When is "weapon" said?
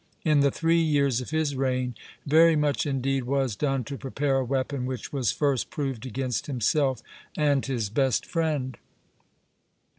4.43-4.87